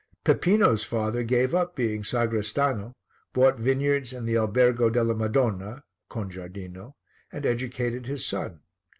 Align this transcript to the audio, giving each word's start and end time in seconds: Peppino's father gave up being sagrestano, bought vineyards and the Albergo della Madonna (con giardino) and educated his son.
Peppino's 0.23 0.83
father 0.83 1.21
gave 1.21 1.53
up 1.53 1.75
being 1.75 2.01
sagrestano, 2.01 2.93
bought 3.33 3.59
vineyards 3.59 4.13
and 4.13 4.27
the 4.27 4.35
Albergo 4.35 4.89
della 4.89 5.13
Madonna 5.13 5.83
(con 6.09 6.31
giardino) 6.31 6.95
and 7.31 7.45
educated 7.45 8.07
his 8.07 8.25
son. 8.25 8.61